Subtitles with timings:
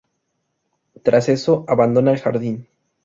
[1.03, 2.67] Tras eso, abandona el Jardín.